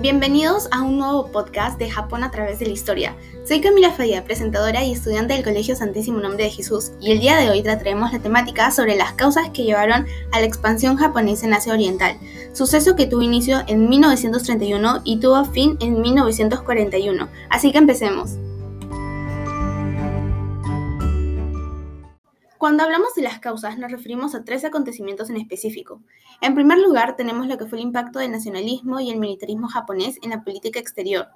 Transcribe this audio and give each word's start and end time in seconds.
Bienvenidos 0.00 0.68
a 0.70 0.82
un 0.82 0.96
nuevo 0.96 1.26
podcast 1.32 1.76
de 1.76 1.90
Japón 1.90 2.22
a 2.22 2.30
través 2.30 2.60
de 2.60 2.66
la 2.66 2.72
historia. 2.72 3.16
Soy 3.44 3.60
Camila 3.60 3.90
Falla, 3.90 4.22
presentadora 4.22 4.84
y 4.84 4.92
estudiante 4.92 5.34
del 5.34 5.42
Colegio 5.42 5.74
Santísimo 5.74 6.20
Nombre 6.20 6.44
de 6.44 6.50
Jesús, 6.50 6.92
y 7.00 7.10
el 7.10 7.18
día 7.18 7.36
de 7.36 7.50
hoy 7.50 7.64
trataremos 7.64 8.12
la 8.12 8.20
temática 8.20 8.70
sobre 8.70 8.94
las 8.94 9.14
causas 9.14 9.50
que 9.50 9.64
llevaron 9.64 10.06
a 10.30 10.38
la 10.38 10.46
expansión 10.46 10.96
japonesa 10.98 11.46
en 11.46 11.54
Asia 11.54 11.72
Oriental, 11.72 12.16
suceso 12.52 12.94
que 12.94 13.06
tuvo 13.06 13.22
inicio 13.22 13.64
en 13.66 13.88
1931 13.88 15.00
y 15.02 15.18
tuvo 15.18 15.44
fin 15.46 15.76
en 15.80 16.00
1941. 16.00 17.28
Así 17.50 17.72
que 17.72 17.78
empecemos. 17.78 18.36
Cuando 22.58 22.82
hablamos 22.82 23.14
de 23.14 23.22
las 23.22 23.38
causas 23.38 23.78
nos 23.78 23.92
referimos 23.92 24.34
a 24.34 24.42
tres 24.42 24.64
acontecimientos 24.64 25.30
en 25.30 25.36
específico. 25.36 26.02
En 26.40 26.56
primer 26.56 26.78
lugar 26.78 27.14
tenemos 27.14 27.46
lo 27.46 27.56
que 27.56 27.66
fue 27.66 27.78
el 27.78 27.84
impacto 27.84 28.18
del 28.18 28.32
nacionalismo 28.32 28.98
y 28.98 29.10
el 29.10 29.20
militarismo 29.20 29.68
japonés 29.68 30.18
en 30.22 30.30
la 30.30 30.42
política 30.42 30.80
exterior. 30.80 31.28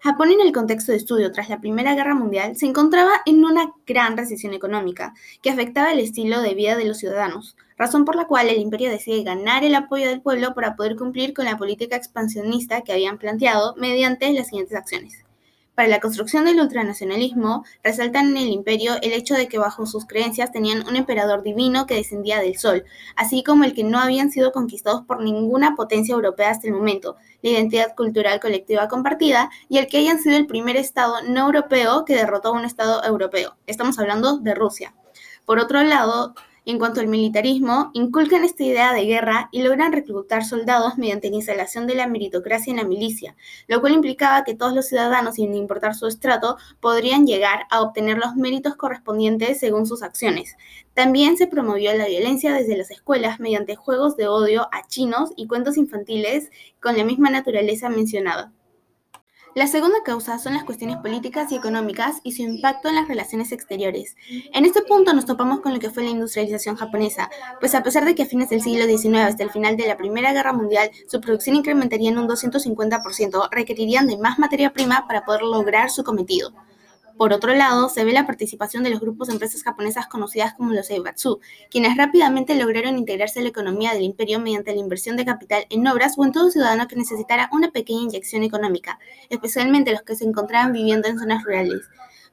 Japón 0.00 0.32
en 0.32 0.40
el 0.40 0.50
contexto 0.50 0.90
de 0.90 0.98
estudio 0.98 1.30
tras 1.30 1.48
la 1.48 1.60
Primera 1.60 1.94
Guerra 1.94 2.16
Mundial 2.16 2.56
se 2.56 2.66
encontraba 2.66 3.12
en 3.24 3.44
una 3.44 3.72
gran 3.86 4.16
recesión 4.16 4.52
económica 4.52 5.14
que 5.42 5.50
afectaba 5.50 5.92
el 5.92 6.00
estilo 6.00 6.40
de 6.40 6.54
vida 6.54 6.76
de 6.76 6.86
los 6.86 6.98
ciudadanos, 6.98 7.56
razón 7.78 8.04
por 8.04 8.16
la 8.16 8.26
cual 8.26 8.48
el 8.48 8.58
imperio 8.58 8.90
decide 8.90 9.22
ganar 9.22 9.62
el 9.62 9.76
apoyo 9.76 10.08
del 10.08 10.22
pueblo 10.22 10.54
para 10.54 10.74
poder 10.74 10.96
cumplir 10.96 11.34
con 11.34 11.44
la 11.44 11.56
política 11.56 11.94
expansionista 11.94 12.82
que 12.82 12.92
habían 12.92 13.18
planteado 13.18 13.76
mediante 13.76 14.32
las 14.32 14.48
siguientes 14.48 14.76
acciones. 14.76 15.24
Para 15.74 15.88
la 15.88 15.98
construcción 15.98 16.44
del 16.44 16.60
ultranacionalismo, 16.60 17.64
resaltan 17.82 18.28
en 18.28 18.36
el 18.36 18.48
imperio 18.48 18.94
el 19.02 19.12
hecho 19.12 19.34
de 19.34 19.48
que 19.48 19.58
bajo 19.58 19.86
sus 19.86 20.06
creencias 20.06 20.52
tenían 20.52 20.86
un 20.86 20.94
emperador 20.94 21.42
divino 21.42 21.86
que 21.86 21.96
descendía 21.96 22.38
del 22.38 22.56
sol, 22.58 22.84
así 23.16 23.42
como 23.42 23.64
el 23.64 23.74
que 23.74 23.82
no 23.82 23.98
habían 23.98 24.30
sido 24.30 24.52
conquistados 24.52 25.02
por 25.02 25.20
ninguna 25.20 25.74
potencia 25.74 26.14
europea 26.14 26.50
hasta 26.50 26.68
el 26.68 26.74
momento, 26.74 27.16
la 27.42 27.50
identidad 27.50 27.96
cultural 27.96 28.38
colectiva 28.38 28.86
compartida 28.86 29.50
y 29.68 29.78
el 29.78 29.88
que 29.88 29.98
hayan 29.98 30.20
sido 30.20 30.36
el 30.36 30.46
primer 30.46 30.76
Estado 30.76 31.16
no 31.26 31.46
europeo 31.46 32.04
que 32.04 32.14
derrotó 32.14 32.50
a 32.50 32.52
un 32.52 32.64
Estado 32.64 33.02
europeo. 33.04 33.56
Estamos 33.66 33.98
hablando 33.98 34.38
de 34.38 34.54
Rusia. 34.54 34.94
Por 35.44 35.58
otro 35.58 35.82
lado, 35.82 36.34
en 36.66 36.78
cuanto 36.78 37.00
al 37.00 37.08
militarismo, 37.08 37.90
inculcan 37.92 38.44
esta 38.44 38.64
idea 38.64 38.92
de 38.92 39.04
guerra 39.04 39.48
y 39.52 39.62
logran 39.62 39.92
reclutar 39.92 40.44
soldados 40.44 40.96
mediante 40.96 41.28
la 41.28 41.36
instalación 41.36 41.86
de 41.86 41.94
la 41.94 42.06
meritocracia 42.06 42.70
en 42.70 42.78
la 42.78 42.84
milicia, 42.84 43.36
lo 43.68 43.80
cual 43.80 43.92
implicaba 43.92 44.44
que 44.44 44.54
todos 44.54 44.74
los 44.74 44.86
ciudadanos, 44.86 45.34
sin 45.34 45.54
importar 45.54 45.94
su 45.94 46.06
estrato, 46.06 46.56
podrían 46.80 47.26
llegar 47.26 47.66
a 47.70 47.82
obtener 47.82 48.16
los 48.16 48.34
méritos 48.36 48.76
correspondientes 48.76 49.60
según 49.60 49.86
sus 49.86 50.02
acciones. 50.02 50.56
También 50.94 51.36
se 51.36 51.46
promovió 51.46 51.92
la 51.94 52.06
violencia 52.06 52.52
desde 52.54 52.76
las 52.76 52.90
escuelas 52.90 53.40
mediante 53.40 53.76
juegos 53.76 54.16
de 54.16 54.28
odio 54.28 54.68
a 54.72 54.86
chinos 54.86 55.32
y 55.36 55.46
cuentos 55.46 55.76
infantiles 55.76 56.50
con 56.80 56.96
la 56.96 57.04
misma 57.04 57.30
naturaleza 57.30 57.88
mencionada. 57.90 58.52
La 59.54 59.68
segunda 59.68 59.98
causa 60.04 60.40
son 60.40 60.54
las 60.54 60.64
cuestiones 60.64 60.96
políticas 60.96 61.52
y 61.52 61.54
económicas 61.54 62.16
y 62.24 62.32
su 62.32 62.42
impacto 62.42 62.88
en 62.88 62.96
las 62.96 63.06
relaciones 63.06 63.52
exteriores. 63.52 64.16
En 64.52 64.64
este 64.64 64.82
punto 64.82 65.12
nos 65.12 65.26
topamos 65.26 65.60
con 65.60 65.72
lo 65.72 65.78
que 65.78 65.90
fue 65.90 66.02
la 66.02 66.10
industrialización 66.10 66.74
japonesa, 66.74 67.30
pues 67.60 67.76
a 67.76 67.84
pesar 67.84 68.04
de 68.04 68.16
que 68.16 68.24
a 68.24 68.26
fines 68.26 68.50
del 68.50 68.62
siglo 68.62 68.84
XIX 68.84 69.20
hasta 69.20 69.44
el 69.44 69.50
final 69.50 69.76
de 69.76 69.86
la 69.86 69.96
Primera 69.96 70.32
Guerra 70.32 70.52
Mundial 70.52 70.90
su 71.06 71.20
producción 71.20 71.54
incrementaría 71.54 72.10
en 72.10 72.18
un 72.18 72.28
250%, 72.28 73.48
requerirían 73.52 74.08
de 74.08 74.18
más 74.18 74.40
materia 74.40 74.72
prima 74.72 75.06
para 75.06 75.24
poder 75.24 75.42
lograr 75.42 75.88
su 75.88 76.02
cometido. 76.02 76.52
Por 77.16 77.32
otro 77.32 77.54
lado, 77.54 77.88
se 77.88 78.04
ve 78.04 78.12
la 78.12 78.26
participación 78.26 78.82
de 78.82 78.90
los 78.90 78.98
grupos 78.98 79.28
de 79.28 79.34
empresas 79.34 79.62
japonesas 79.62 80.08
conocidas 80.08 80.54
como 80.54 80.72
los 80.72 80.90
Eibatsu, 80.90 81.38
quienes 81.70 81.96
rápidamente 81.96 82.56
lograron 82.56 82.98
integrarse 82.98 83.38
a 83.38 83.42
la 83.42 83.50
economía 83.50 83.92
del 83.92 84.02
imperio 84.02 84.40
mediante 84.40 84.74
la 84.74 84.80
inversión 84.80 85.16
de 85.16 85.24
capital 85.24 85.64
en 85.70 85.86
obras 85.86 86.14
o 86.16 86.24
en 86.24 86.32
todo 86.32 86.50
ciudadano 86.50 86.88
que 86.88 86.96
necesitara 86.96 87.48
una 87.52 87.70
pequeña 87.70 88.02
inyección 88.02 88.42
económica, 88.42 88.98
especialmente 89.30 89.92
los 89.92 90.02
que 90.02 90.16
se 90.16 90.24
encontraban 90.24 90.72
viviendo 90.72 91.06
en 91.06 91.16
zonas 91.16 91.44
rurales. 91.44 91.82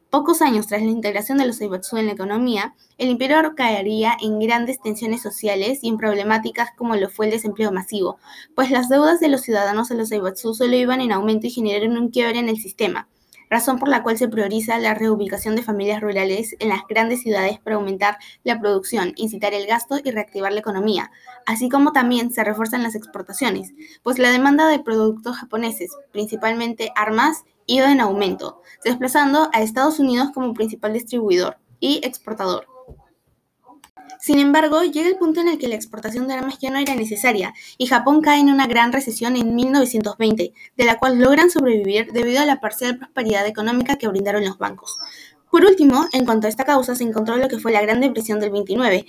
Pocos 0.09 0.41
años 0.41 0.65
tras 0.65 0.81
la 0.81 0.89
integración 0.89 1.37
de 1.37 1.45
los 1.45 1.61
Eibatsu 1.61 1.97
en 1.97 2.07
la 2.07 2.13
economía, 2.13 2.73
el 2.97 3.09
imperio 3.09 3.53
caería 3.55 4.17
en 4.19 4.39
grandes 4.39 4.81
tensiones 4.81 5.21
sociales 5.21 5.83
y 5.83 5.89
en 5.89 5.97
problemáticas 5.97 6.69
como 6.75 6.95
lo 6.95 7.07
fue 7.07 7.27
el 7.27 7.31
desempleo 7.31 7.71
masivo, 7.71 8.17
pues 8.55 8.71
las 8.71 8.89
deudas 8.89 9.19
de 9.19 9.29
los 9.29 9.41
ciudadanos 9.41 9.91
a 9.91 9.93
los 9.93 10.11
Eibatsu 10.11 10.55
solo 10.55 10.75
iban 10.75 11.01
en 11.01 11.11
aumento 11.11 11.45
y 11.45 11.51
generaron 11.51 11.97
un 11.97 12.09
quiebre 12.09 12.39
en 12.39 12.49
el 12.49 12.57
sistema 12.57 13.07
razón 13.51 13.77
por 13.77 13.89
la 13.89 14.01
cual 14.01 14.17
se 14.17 14.29
prioriza 14.29 14.79
la 14.79 14.95
reubicación 14.95 15.55
de 15.55 15.61
familias 15.61 16.01
rurales 16.01 16.55
en 16.59 16.69
las 16.69 16.81
grandes 16.89 17.21
ciudades 17.21 17.59
para 17.59 17.75
aumentar 17.75 18.17
la 18.43 18.59
producción, 18.59 19.13
incitar 19.17 19.53
el 19.53 19.67
gasto 19.67 19.99
y 20.03 20.09
reactivar 20.09 20.53
la 20.53 20.61
economía, 20.61 21.11
así 21.45 21.69
como 21.69 21.91
también 21.91 22.31
se 22.31 22.43
refuerzan 22.45 22.81
las 22.81 22.95
exportaciones, 22.95 23.73
pues 24.01 24.17
la 24.17 24.31
demanda 24.31 24.67
de 24.67 24.79
productos 24.79 25.35
japoneses, 25.35 25.91
principalmente 26.11 26.91
armas, 26.95 27.43
iba 27.65 27.91
en 27.91 27.99
aumento, 27.99 28.61
desplazando 28.83 29.49
a 29.53 29.61
Estados 29.61 29.99
Unidos 29.99 30.29
como 30.33 30.53
principal 30.53 30.93
distribuidor 30.93 31.57
y 31.79 31.99
exportador. 32.03 32.70
Sin 34.21 34.37
embargo, 34.37 34.83
llega 34.83 35.09
el 35.09 35.15
punto 35.17 35.41
en 35.41 35.47
el 35.47 35.57
que 35.57 35.67
la 35.67 35.73
exportación 35.73 36.27
de 36.27 36.35
armas 36.35 36.59
ya 36.59 36.69
no 36.69 36.77
era 36.77 36.93
necesaria 36.93 37.55
y 37.79 37.87
Japón 37.87 38.21
cae 38.21 38.39
en 38.39 38.51
una 38.51 38.67
gran 38.67 38.93
recesión 38.93 39.35
en 39.35 39.55
1920, 39.55 40.53
de 40.77 40.85
la 40.85 40.99
cual 40.99 41.19
logran 41.19 41.49
sobrevivir 41.49 42.11
debido 42.11 42.39
a 42.39 42.45
la 42.45 42.59
parcial 42.59 42.99
prosperidad 42.99 43.47
económica 43.47 43.97
que 43.97 44.07
brindaron 44.07 44.45
los 44.45 44.59
bancos. 44.59 44.99
Por 45.49 45.65
último, 45.65 46.05
en 46.13 46.25
cuanto 46.25 46.45
a 46.45 46.51
esta 46.51 46.65
causa, 46.65 46.93
se 46.93 47.03
encontró 47.03 47.35
lo 47.37 47.47
que 47.47 47.57
fue 47.57 47.71
la 47.71 47.81
Gran 47.81 47.99
Depresión 47.99 48.39
del 48.39 48.51
29. 48.51 49.07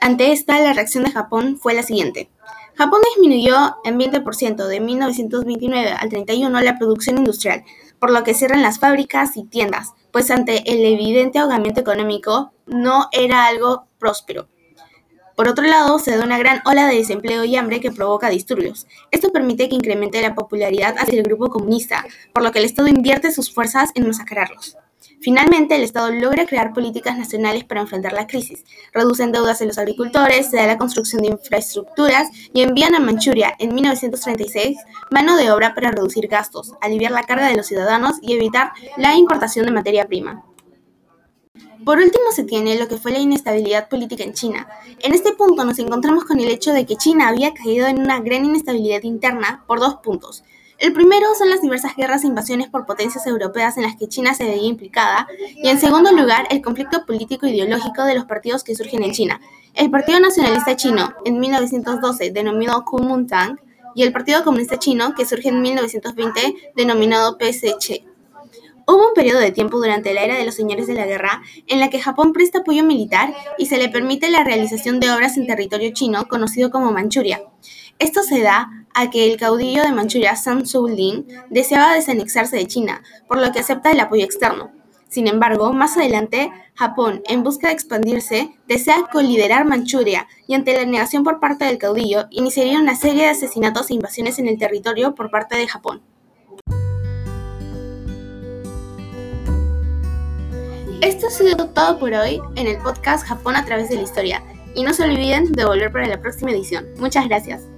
Ante 0.00 0.30
esta, 0.30 0.56
la 0.60 0.72
reacción 0.72 1.02
de 1.02 1.10
Japón 1.10 1.58
fue 1.60 1.74
la 1.74 1.82
siguiente. 1.82 2.30
Japón 2.74 3.00
disminuyó 3.14 3.76
en 3.82 3.98
20% 3.98 4.66
de 4.68 4.80
1929 4.80 5.90
al 5.98 6.08
31 6.08 6.60
la 6.60 6.78
producción 6.78 7.18
industrial, 7.18 7.64
por 7.98 8.12
lo 8.12 8.22
que 8.22 8.34
cierran 8.34 8.62
las 8.62 8.78
fábricas 8.78 9.36
y 9.36 9.44
tiendas, 9.44 9.94
pues 10.12 10.30
ante 10.30 10.62
el 10.72 10.84
evidente 10.84 11.40
ahogamiento 11.40 11.80
económico 11.80 12.52
no 12.66 13.08
era 13.12 13.46
algo 13.46 13.88
próspero. 14.02 14.48
Por 15.36 15.48
otro 15.48 15.64
lado, 15.64 15.98
se 15.98 16.16
da 16.16 16.24
una 16.24 16.38
gran 16.38 16.60
ola 16.66 16.86
de 16.86 16.96
desempleo 16.96 17.44
y 17.44 17.56
hambre 17.56 17.80
que 17.80 17.92
provoca 17.92 18.28
disturbios. 18.28 18.86
Esto 19.12 19.32
permite 19.32 19.68
que 19.68 19.76
incremente 19.76 20.20
la 20.20 20.34
popularidad 20.34 20.96
hacia 20.98 21.18
el 21.18 21.22
grupo 21.22 21.48
comunista, 21.48 22.04
por 22.34 22.42
lo 22.42 22.50
que 22.52 22.58
el 22.58 22.66
Estado 22.66 22.88
invierte 22.88 23.32
sus 23.32 23.54
fuerzas 23.54 23.90
en 23.94 24.08
masacrarlos. 24.08 24.76
Finalmente, 25.20 25.76
el 25.76 25.82
Estado 25.82 26.10
logra 26.10 26.46
crear 26.46 26.72
políticas 26.72 27.16
nacionales 27.16 27.64
para 27.64 27.80
enfrentar 27.80 28.12
la 28.12 28.26
crisis, 28.26 28.64
reducen 28.92 29.30
deudas 29.30 29.60
en 29.60 29.68
los 29.68 29.78
agricultores, 29.78 30.50
se 30.50 30.56
da 30.56 30.66
la 30.66 30.78
construcción 30.78 31.22
de 31.22 31.28
infraestructuras 31.28 32.28
y 32.52 32.62
envían 32.62 32.96
a 32.96 33.00
Manchuria 33.00 33.54
en 33.60 33.72
1936 33.72 34.78
mano 35.12 35.36
de 35.36 35.52
obra 35.52 35.74
para 35.74 35.92
reducir 35.92 36.26
gastos, 36.26 36.72
aliviar 36.80 37.12
la 37.12 37.22
carga 37.22 37.48
de 37.48 37.56
los 37.56 37.66
ciudadanos 37.66 38.16
y 38.20 38.34
evitar 38.34 38.72
la 38.96 39.14
importación 39.14 39.64
de 39.66 39.72
materia 39.72 40.06
prima. 40.06 40.44
Por 41.84 41.98
último 41.98 42.30
se 42.32 42.44
tiene 42.44 42.78
lo 42.78 42.86
que 42.86 42.96
fue 42.96 43.10
la 43.10 43.18
inestabilidad 43.18 43.88
política 43.88 44.22
en 44.22 44.34
China. 44.34 44.68
En 45.00 45.14
este 45.14 45.32
punto 45.32 45.64
nos 45.64 45.78
encontramos 45.80 46.24
con 46.24 46.38
el 46.38 46.48
hecho 46.48 46.72
de 46.72 46.86
que 46.86 46.96
China 46.96 47.28
había 47.28 47.52
caído 47.54 47.88
en 47.88 48.00
una 48.00 48.20
gran 48.20 48.44
inestabilidad 48.44 49.02
interna 49.02 49.64
por 49.66 49.80
dos 49.80 49.96
puntos. 49.96 50.44
El 50.78 50.92
primero 50.92 51.26
son 51.36 51.50
las 51.50 51.60
diversas 51.60 51.96
guerras 51.96 52.22
e 52.22 52.28
invasiones 52.28 52.68
por 52.68 52.86
potencias 52.86 53.26
europeas 53.26 53.76
en 53.76 53.82
las 53.82 53.96
que 53.96 54.08
China 54.08 54.32
se 54.34 54.44
veía 54.44 54.66
implicada, 54.66 55.28
y 55.56 55.68
en 55.68 55.78
segundo 55.78 56.12
lugar, 56.12 56.46
el 56.50 56.62
conflicto 56.62 57.04
político 57.04 57.46
ideológico 57.46 58.04
de 58.04 58.14
los 58.14 58.24
partidos 58.24 58.64
que 58.64 58.74
surgen 58.74 59.02
en 59.02 59.12
China. 59.12 59.40
El 59.74 59.90
Partido 59.90 60.20
Nacionalista 60.20 60.76
Chino, 60.76 61.14
en 61.24 61.38
1912 61.38 62.30
denominado 62.30 62.84
Kuomintang, 62.84 63.60
y 63.94 64.02
el 64.02 64.12
Partido 64.12 64.42
Comunista 64.42 64.78
Chino, 64.78 65.14
que 65.14 65.26
surge 65.26 65.50
en 65.50 65.60
1920 65.60 66.72
denominado 66.74 67.36
PSC. 67.38 68.11
Hubo 68.86 69.08
un 69.08 69.14
periodo 69.14 69.38
de 69.38 69.52
tiempo 69.52 69.78
durante 69.78 70.12
la 70.12 70.22
era 70.22 70.36
de 70.36 70.44
los 70.44 70.54
señores 70.54 70.86
de 70.86 70.94
la 70.94 71.06
guerra 71.06 71.42
en 71.68 71.78
la 71.78 71.88
que 71.88 72.00
Japón 72.00 72.32
presta 72.32 72.58
apoyo 72.58 72.82
militar 72.82 73.32
y 73.58 73.66
se 73.66 73.78
le 73.78 73.88
permite 73.88 74.30
la 74.30 74.42
realización 74.42 74.98
de 74.98 75.10
obras 75.10 75.36
en 75.36 75.46
territorio 75.46 75.92
chino 75.92 76.26
conocido 76.26 76.70
como 76.70 76.90
Manchuria. 76.90 77.42
Esto 77.98 78.22
se 78.22 78.40
da 78.40 78.68
a 78.94 79.10
que 79.10 79.30
el 79.30 79.38
caudillo 79.38 79.82
de 79.82 79.92
Manchuria, 79.92 80.34
Sun 80.36 80.64
Lin, 80.96 81.26
deseaba 81.50 81.94
desanexarse 81.94 82.56
de 82.56 82.66
China, 82.66 83.02
por 83.28 83.40
lo 83.40 83.52
que 83.52 83.60
acepta 83.60 83.92
el 83.92 84.00
apoyo 84.00 84.24
externo. 84.24 84.72
Sin 85.08 85.28
embargo, 85.28 85.72
más 85.72 85.96
adelante, 85.96 86.50
Japón, 86.74 87.22
en 87.26 87.42
busca 87.44 87.68
de 87.68 87.74
expandirse, 87.74 88.58
desea 88.66 89.08
coliderar 89.12 89.66
Manchuria 89.66 90.26
y 90.46 90.54
ante 90.54 90.74
la 90.74 90.86
negación 90.86 91.22
por 91.22 91.38
parte 91.38 91.66
del 91.66 91.78
caudillo, 91.78 92.24
iniciaría 92.30 92.80
una 92.80 92.96
serie 92.96 93.24
de 93.24 93.28
asesinatos 93.28 93.90
e 93.90 93.94
invasiones 93.94 94.38
en 94.38 94.48
el 94.48 94.58
territorio 94.58 95.14
por 95.14 95.30
parte 95.30 95.56
de 95.56 95.68
Japón. 95.68 96.02
Esto 101.02 101.26
ha 101.26 101.30
sido 101.30 101.68
todo 101.70 101.98
por 101.98 102.12
hoy 102.14 102.40
en 102.54 102.68
el 102.68 102.76
podcast 102.78 103.26
Japón 103.26 103.56
a 103.56 103.64
través 103.64 103.88
de 103.88 103.96
la 103.96 104.02
historia. 104.02 104.40
Y 104.76 104.84
no 104.84 104.94
se 104.94 105.02
olviden 105.02 105.50
de 105.50 105.64
volver 105.64 105.90
para 105.90 106.06
la 106.06 106.20
próxima 106.20 106.52
edición. 106.52 106.86
Muchas 106.96 107.26
gracias. 107.26 107.71